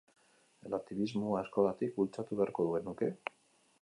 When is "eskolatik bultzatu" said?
1.47-2.39